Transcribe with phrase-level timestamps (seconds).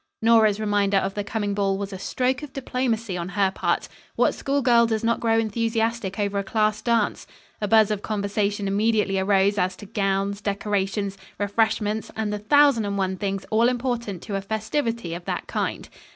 [0.19, 3.87] Nora's reminder of the coming ball was a stroke of diplomacy on her part.
[4.15, 7.27] What school girl does not grow enthusiastic over a class dance?
[7.61, 12.97] A buzz of conversation immediately arose as to gowns, decorations, refreshments and the thousand and
[12.97, 15.87] one things all important to a festivity of that kind.